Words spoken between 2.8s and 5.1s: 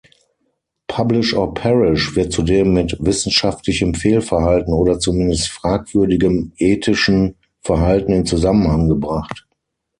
wissenschaftlichem Fehlverhalten oder